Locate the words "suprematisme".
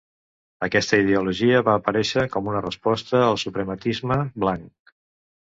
3.45-4.19